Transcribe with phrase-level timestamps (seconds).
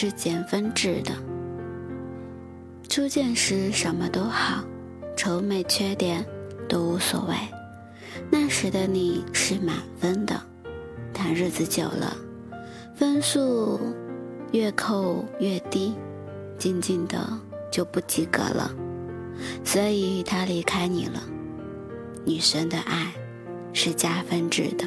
[0.00, 1.10] 是减分制的，
[2.88, 4.62] 初见时什么都好，
[5.16, 6.24] 丑美缺点
[6.68, 7.34] 都无所谓。
[8.30, 10.40] 那时的你是满分的，
[11.12, 12.16] 但日子久了，
[12.94, 13.80] 分数
[14.52, 15.96] 越扣越低，
[16.56, 17.28] 渐渐的
[17.68, 18.70] 就不及格了。
[19.64, 21.20] 所以他离开你了。
[22.24, 23.12] 女生的爱
[23.72, 24.86] 是加分制的。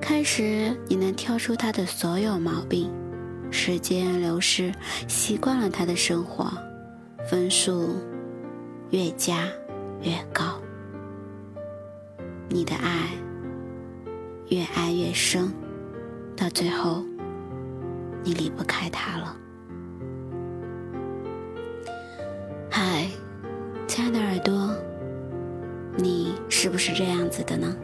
[0.00, 2.90] 开始你能挑出他的所有毛病，
[3.52, 4.72] 时间流逝，
[5.06, 6.50] 习惯了他的生活，
[7.28, 7.90] 分数
[8.90, 9.46] 越加
[10.00, 10.58] 越高。
[12.48, 13.08] 你的爱
[14.48, 15.52] 越爱越深，
[16.34, 17.04] 到最后
[18.24, 19.36] 你离不开他了。
[22.70, 23.06] 嗨，
[23.86, 24.74] 亲爱的耳朵，
[25.96, 27.76] 你是不是这样子的呢？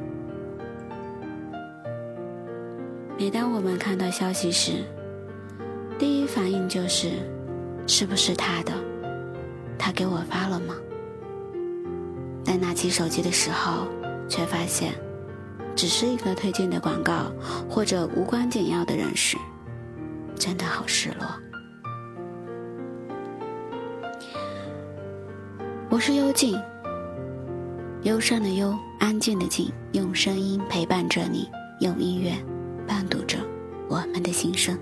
[3.19, 4.84] 每当我们看到消息时，
[5.98, 7.10] 第一反应就是：
[7.86, 8.72] 是不是他的？
[9.77, 10.77] 他给我发了吗？
[12.44, 13.88] 但拿起手机的时候，
[14.28, 14.94] 却发现
[15.74, 17.32] 只是一个推荐的广告
[17.68, 19.36] 或者无关紧要的人时，
[20.36, 21.27] 真的好失落。
[25.90, 26.56] 我是幽静，
[28.02, 32.33] 忧伤的忧，安静的静，用声音陪伴着你，用音乐。
[32.86, 33.36] 伴读着
[33.88, 34.78] 我们的心声。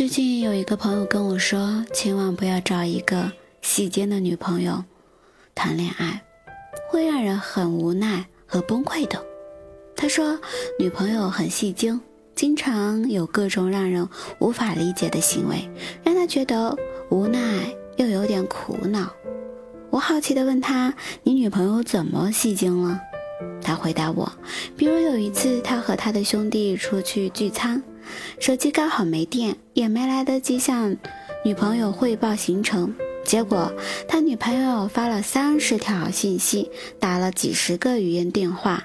[0.00, 3.30] 最近有一个朋友跟我说，千万不要找一个
[3.60, 4.82] 细肩的女朋友。
[5.54, 6.22] 谈恋爱
[6.88, 9.22] 会让人很无奈和崩溃的。
[9.94, 10.40] 他说，
[10.78, 12.00] 女朋友很戏精，
[12.34, 14.08] 经常有各种让人
[14.38, 15.68] 无法理解的行为，
[16.02, 16.74] 让他觉得
[17.10, 19.12] 无奈又有点苦恼。
[19.90, 20.94] 我好奇地问他
[21.24, 22.98] ：“你女朋友怎么戏精了？”
[23.60, 24.32] 他回答我
[24.78, 27.82] ：“比如有一次，他和他的兄弟出去聚餐，
[28.38, 30.96] 手机刚好没电，也没来得及向
[31.44, 33.70] 女朋友汇报行程。”结果，
[34.08, 38.82] 他女朋友发了三十条信息，打了几十个语音电话。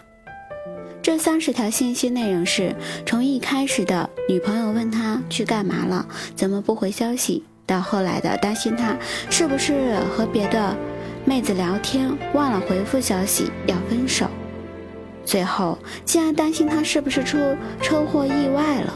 [1.02, 2.76] 这三十条信息内容是
[3.06, 6.06] 从一开始的女朋友问他去干嘛了，
[6.36, 8.96] 怎么不回消息，到后来的担心他
[9.30, 10.76] 是不是和别的
[11.24, 14.28] 妹子聊天忘了回复消息要分手，
[15.24, 17.38] 最后竟然担心他是不是出
[17.82, 18.94] 车祸意外了。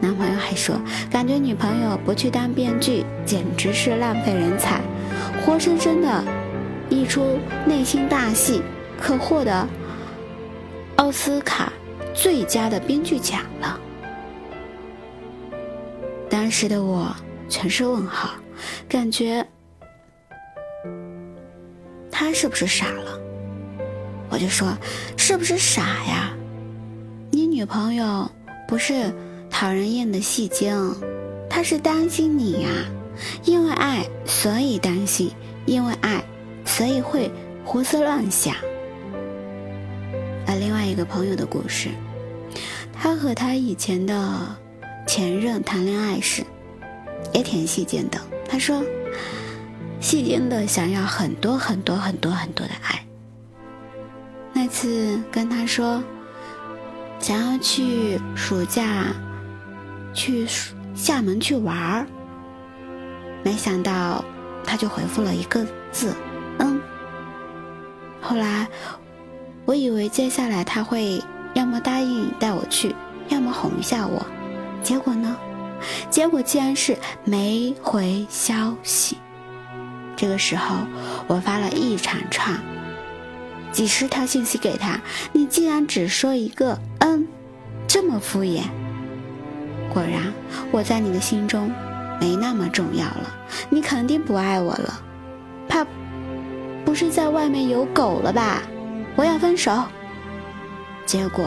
[0.00, 4.80] 男朋友还说，感觉女朋友不去当编剧，简直是浪费人才，
[5.42, 6.24] 活生生的
[6.88, 8.62] 一出内心大戏，
[9.00, 9.66] 可获得
[10.96, 11.72] 奥斯卡
[12.14, 13.78] 最佳的编剧奖了。
[16.30, 17.14] 当时的我
[17.48, 18.30] 全是问号，
[18.88, 19.44] 感觉
[22.08, 23.18] 他是不是傻了？
[24.30, 24.72] 我就说，
[25.16, 26.30] 是不是傻呀？
[27.32, 28.30] 你女朋友
[28.68, 29.12] 不是？
[29.50, 30.94] 讨人厌的戏精，
[31.50, 32.68] 他是担心你呀，
[33.44, 35.32] 因为爱所以担心，
[35.66, 36.22] 因为爱
[36.64, 37.30] 所以会
[37.64, 38.54] 胡思乱想。
[40.46, 41.88] 而另外一个朋友的故事，
[42.92, 44.56] 他和他以前的
[45.06, 46.44] 前任谈恋爱时，
[47.32, 48.20] 也挺戏精的。
[48.48, 48.82] 他说，
[50.00, 53.04] 戏精的想要很多很多很多很多的爱。
[54.52, 56.02] 那次跟他说，
[57.18, 59.06] 想要去暑假。
[60.18, 60.44] 去
[60.96, 62.06] 厦门去玩儿，
[63.44, 64.24] 没想到
[64.64, 66.12] 他就回复了一个字
[66.58, 66.80] “嗯”。
[68.20, 68.66] 后来
[69.64, 71.22] 我以为接下来他会
[71.54, 72.96] 要么答应带我去，
[73.28, 74.26] 要么哄一下我，
[74.82, 75.36] 结果呢？
[76.10, 79.18] 结果竟然是没回消息。
[80.16, 80.78] 这个时候
[81.28, 82.58] 我发了一长串、
[83.70, 85.00] 几十条信息给他，
[85.32, 87.28] 你竟然只说一个“嗯”，
[87.86, 88.62] 这么敷衍。
[89.92, 90.32] 果然，
[90.70, 91.72] 我在你的心中
[92.20, 93.34] 没那么重要了，
[93.68, 95.00] 你肯定不爱我了，
[95.68, 95.86] 怕
[96.84, 98.62] 不是在外面有狗了吧？
[99.16, 99.84] 我要分手。
[101.04, 101.46] 结果，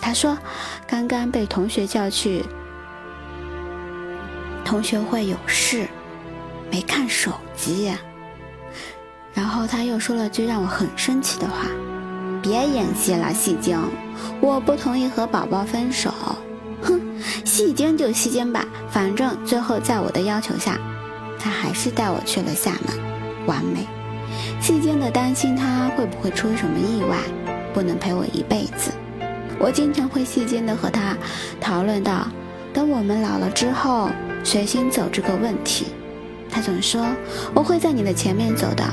[0.00, 0.38] 他说
[0.86, 2.44] 刚刚被同学叫去
[4.64, 5.86] 同学会有事，
[6.70, 7.92] 没看手机。
[9.32, 11.66] 然后他又说了句让我很生气的话
[12.40, 13.76] ：“别演戏了，戏精，
[14.40, 16.12] 我不同意和宝宝分手。”
[17.54, 20.76] 戏精就戏精吧，反正最后在我的要求下，
[21.38, 22.98] 他还是带我去了厦门，
[23.46, 23.86] 完美。
[24.60, 27.16] 细间的担心他会不会出什么意外，
[27.72, 28.90] 不能陪我一辈子。
[29.60, 31.16] 我经常会细间的和他
[31.60, 32.26] 讨论到，
[32.72, 34.10] 等我们老了之后，
[34.42, 35.86] 谁先走这个问题。
[36.50, 37.06] 他总说
[37.54, 38.84] 我会在你的前面走的，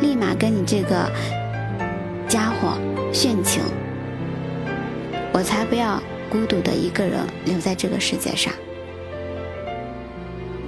[0.00, 1.10] 立马跟你这个
[2.28, 2.78] 家伙
[3.12, 3.64] 殉情。
[5.32, 8.52] 我才不要孤独的一个人留在这个世界上。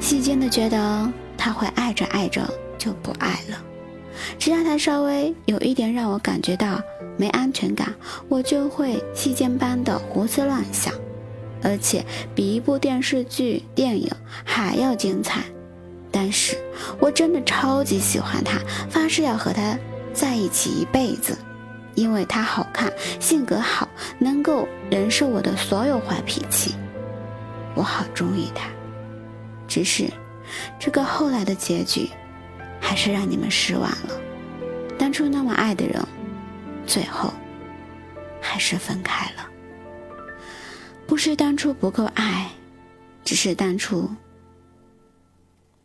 [0.00, 2.42] 细间的觉得他会爱着爱着
[2.76, 3.62] 就不爱了，
[4.38, 6.82] 只要他稍微有一点让我感觉到
[7.16, 7.94] 没安全感，
[8.28, 10.92] 我就会细间般的胡思乱想，
[11.62, 12.04] 而且
[12.34, 14.10] 比一部电视剧、电影
[14.44, 15.42] 还要精彩。
[16.10, 16.58] 但是
[16.98, 18.58] 我真的超级喜欢他，
[18.90, 19.78] 发誓要和他
[20.12, 21.38] 在一起一辈子。
[21.94, 26.74] 因为他好看，性格好，能够忍受我的所有坏脾气，
[27.74, 28.68] 我好中意他。
[29.68, 30.10] 只是，
[30.78, 32.08] 这个后来的结局，
[32.80, 34.20] 还是让你们失望了。
[34.98, 36.00] 当初那么爱的人，
[36.86, 37.32] 最后，
[38.40, 39.48] 还是分开了。
[41.06, 42.50] 不是当初不够爱，
[43.24, 44.10] 只是当初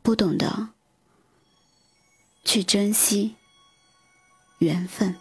[0.01, 0.69] 不懂得
[2.45, 3.36] 去珍惜
[4.60, 5.13] 缘分。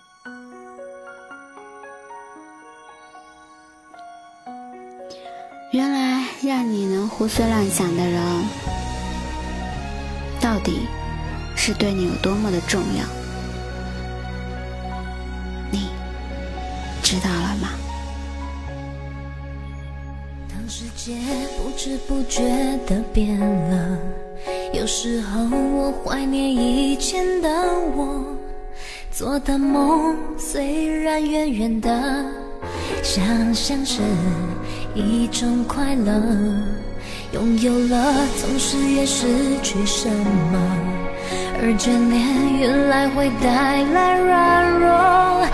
[5.72, 8.22] 原来让你能胡思乱想的人，
[10.40, 10.86] 到底
[11.56, 13.04] 是对你有多么的重要？
[15.72, 15.88] 你
[17.02, 17.70] 知道了吗？
[20.48, 21.14] 当世界
[21.58, 22.42] 不知不觉
[22.86, 23.98] 的变了，
[24.72, 27.48] 有时候我怀念以前的
[27.96, 28.24] 我，
[29.10, 32.24] 做的梦虽然远远的，
[33.06, 34.00] 想象是。
[34.96, 36.12] 一种快乐，
[37.32, 39.26] 拥有了总是也失
[39.62, 40.58] 去什么，
[41.60, 45.46] 而眷恋原来会带来软弱。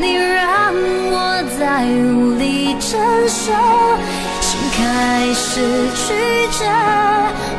[0.00, 0.72] 你让
[1.12, 2.96] 我再无力承
[3.28, 3.52] 受，
[4.40, 5.60] 心开始
[5.98, 6.14] 曲
[6.56, 6.64] 折，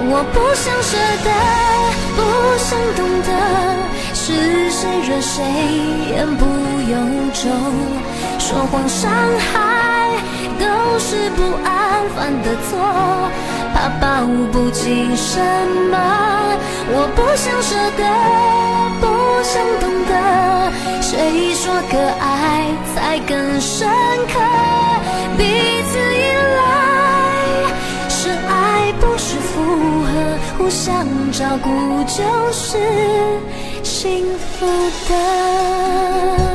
[0.09, 1.29] 我不想舍得，
[2.15, 2.19] 不
[2.57, 3.29] 想懂得，
[4.15, 4.23] 是
[4.71, 5.43] 谁惹谁
[6.09, 6.43] 言不
[6.89, 6.95] 由
[7.33, 7.43] 衷，
[8.45, 9.53] 说谎伤害。
[10.59, 10.65] 都
[10.99, 12.77] 是不安犯的错，
[13.73, 14.05] 怕抱
[14.51, 15.41] 不紧什
[15.91, 15.97] 么。
[16.87, 18.03] 我不想舍得，
[19.01, 19.03] 不
[19.43, 20.13] 想懂得。
[21.01, 22.23] 谁说可爱
[22.93, 23.89] 才更深
[24.31, 24.33] 刻？
[25.37, 25.43] 彼
[25.89, 26.23] 此依
[26.55, 26.61] 赖
[28.07, 29.53] 是爱，不是附
[30.05, 30.09] 和。
[30.57, 31.67] 互相照顾
[32.05, 32.77] 就是
[33.83, 34.65] 幸福
[35.09, 36.54] 的。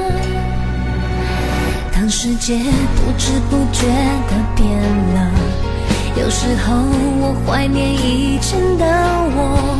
[2.11, 4.67] 世界不知不觉的变
[5.15, 5.31] 了，
[6.17, 6.75] 有时候
[7.21, 8.85] 我怀念以前的
[9.37, 9.79] 我，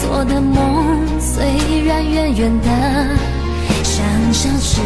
[0.00, 2.68] 做的梦虽然远远的，
[3.82, 4.80] 想象是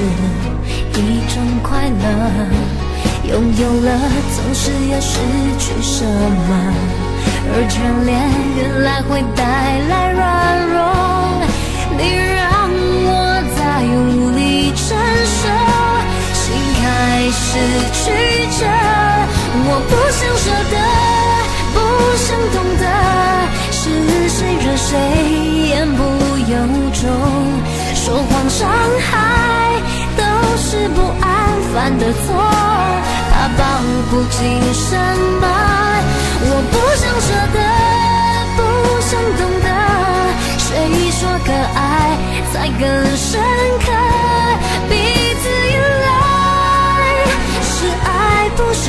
[0.95, 2.03] 一种快乐，
[3.31, 4.01] 拥有了
[4.35, 5.21] 总是要失
[5.59, 6.03] 去什
[6.49, 6.73] 么，
[7.53, 7.77] 而眷
[8.07, 8.19] 恋
[8.57, 10.81] 原来会带来软弱，
[11.99, 12.71] 你让
[13.05, 13.13] 我
[13.55, 15.64] 再无力承受。
[16.97, 17.47] 爱是
[17.93, 18.03] 曲
[18.59, 18.63] 折，
[19.67, 20.75] 我不想舍得，
[21.75, 21.77] 不
[22.25, 22.85] 想懂得，
[23.73, 23.83] 是
[24.29, 24.91] 谁惹谁
[25.71, 26.01] 言不
[26.53, 26.55] 由
[26.93, 27.03] 衷，
[27.95, 28.61] 说谎伤
[29.11, 29.13] 害
[30.17, 30.23] 都
[30.57, 31.27] 是不安
[31.73, 32.27] 犯的错，
[33.31, 33.63] 怕抱
[34.11, 34.39] 不紧
[34.73, 34.97] 什
[35.41, 35.45] 么，
[36.47, 37.59] 我不想舍得，
[38.57, 38.61] 不
[39.09, 39.69] 想懂得，
[40.59, 40.67] 谁
[41.11, 41.79] 说可爱
[42.53, 42.83] 才更
[43.17, 43.33] 深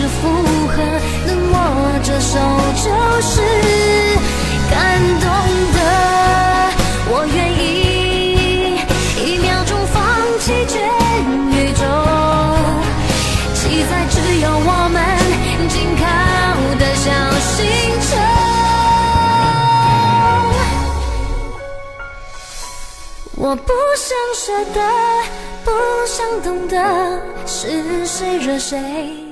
[0.05, 0.29] 不是附
[0.67, 0.75] 和，
[1.25, 1.55] 能握
[2.03, 2.37] 着手
[2.75, 2.85] 就
[3.21, 3.31] 是
[4.69, 5.25] 感动
[5.73, 5.77] 的。
[7.09, 7.63] 我愿意
[9.25, 9.97] 一秒钟放
[10.39, 10.73] 弃全
[11.49, 11.81] 宇宙，
[13.55, 14.95] 记载只有我们
[15.69, 16.03] 紧靠
[16.77, 17.09] 的小
[17.41, 17.65] 星
[18.01, 18.07] 球。
[23.37, 24.79] 我不想舍得，
[25.63, 25.71] 不
[26.05, 26.75] 想懂得，
[27.47, 29.24] 是谁惹谁？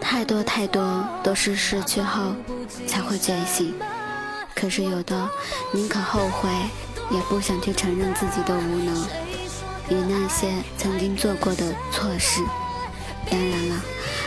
[0.00, 2.34] 太多太多都是失去后
[2.86, 3.74] 才会觉醒，
[4.54, 5.28] 可是有的
[5.72, 6.48] 宁可后悔，
[7.10, 9.06] 也不想去承认自己的无能
[9.90, 12.40] 与那些曾经做过的错事。
[13.28, 13.82] 当然了，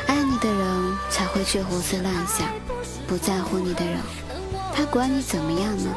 [0.07, 2.49] 爱你的人才会去胡思乱想，
[3.07, 3.97] 不在乎你的人，
[4.73, 5.95] 他管你怎么样呢？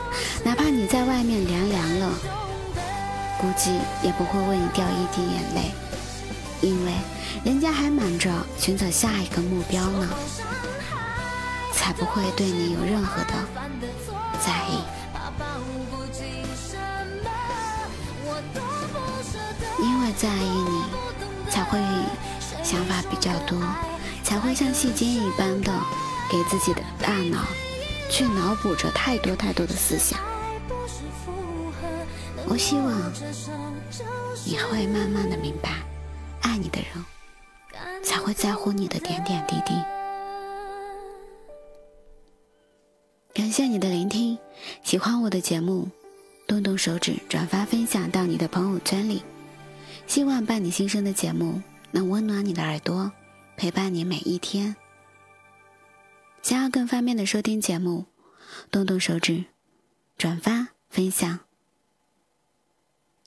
[4.02, 5.72] 也不会为你掉一滴眼泪，
[6.62, 6.92] 因为。
[7.44, 10.08] 人家还忙着寻找下一个目标呢，
[11.72, 13.32] 才不会对你有任何的
[14.40, 14.82] 在意。
[19.80, 20.82] 因为在意你，
[21.48, 21.78] 才会
[22.62, 23.58] 想法比较多，
[24.22, 25.72] 才会像细尖一般的
[26.30, 27.38] 给自己的大脑
[28.10, 30.18] 去脑补着太多太多的思想。
[32.50, 33.12] 我希望
[34.44, 35.70] 你会慢慢的明白，
[36.42, 39.72] 爱你的人才会在乎你的点点滴滴。
[43.32, 44.36] 感谢你的聆听，
[44.82, 45.88] 喜欢我的节目，
[46.48, 49.22] 动动手指转发分享到你的朋友圈里。
[50.08, 53.12] 希望伴你心声的节目能温暖你的耳朵，
[53.56, 54.74] 陪伴你每一天。
[56.42, 58.06] 想要更方便的收听节目，
[58.72, 59.44] 动动手指，
[60.18, 61.38] 转发分享。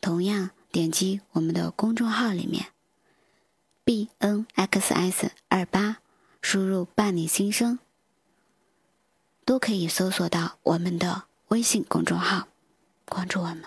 [0.04, 2.66] 同样点击我们的公众号里面
[3.86, 6.00] ，b n x s 二八，
[6.42, 7.80] 输入伴你心声，
[9.46, 12.50] 都可以搜索到我们的微信公众号，
[13.06, 13.64] 关注我们。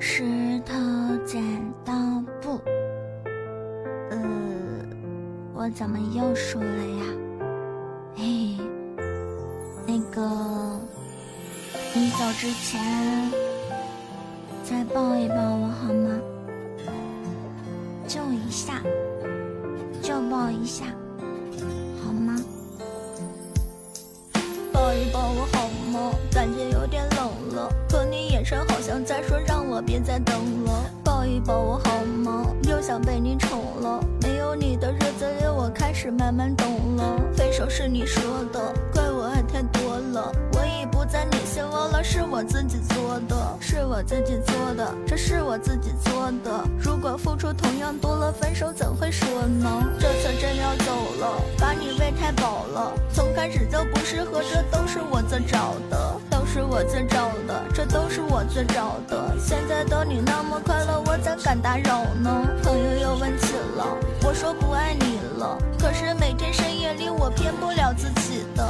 [0.00, 0.74] 石头
[1.26, 1.42] 剪
[1.84, 1.92] 刀
[2.40, 2.56] 布，
[4.08, 4.86] 呃，
[5.52, 7.23] 我怎么又输了呀？
[10.14, 10.20] 哥，
[11.92, 12.80] 你走之前
[14.62, 16.20] 再抱一抱我好吗？
[18.06, 18.80] 就一下，
[20.00, 20.84] 就抱一下，
[22.00, 22.36] 好吗？
[24.72, 26.12] 抱一抱我好吗？
[26.30, 30.84] 感觉有点冷了，可你眼神好像在说让我别再等了。
[31.02, 32.46] 抱一抱我好吗？
[32.68, 34.00] 又想被你宠了。
[34.22, 37.20] 没有你的日子里，我开始慢慢懂了。
[37.36, 38.72] 分手是你说的，
[40.20, 46.64] 我已不在你心窝了，是我自己做的，是我自己做的，这是我自己做的。
[46.78, 49.82] 如果付出同样多了，分手怎会说呢？
[49.98, 59.34] 这次真要走了，把你喂太饱了，从开始就不适合，这都是我自找的，都是我自找的，这都是我自找的。
[59.38, 62.46] 现在的你那么快乐，我怎敢打扰呢？
[62.62, 63.86] 朋友又问起了，
[64.22, 68.64] 我说不爱你了，可是每天深夜里我骗不了自己的，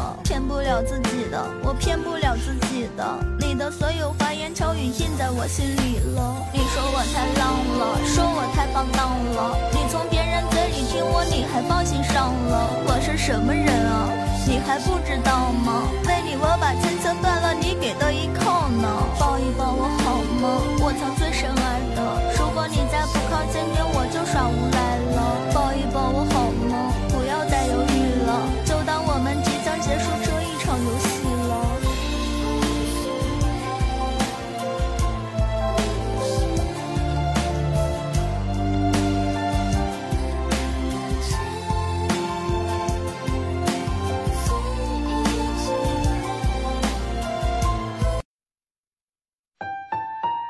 [0.65, 3.05] 了自己的，我骗不了自己的。
[3.39, 6.35] 你的所有花言巧语印在我心里了。
[6.53, 12.81] 你说我太浪了，说我太放荡了，你从别人嘴里听我，你还放心上了。
[12.89, 14.09] 我是什么人啊？
[14.47, 15.85] 你还不知道吗？
[16.09, 18.89] 为你我把牵牵断了，你给的依靠呢？
[19.21, 20.65] 抱一抱我好吗？
[20.81, 22.01] 我曾最深爱的，
[22.41, 25.53] 如果你再不靠近点，我就耍无赖了。